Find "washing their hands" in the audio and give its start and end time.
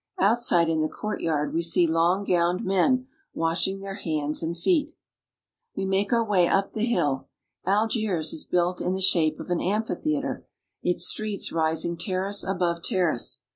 3.35-4.41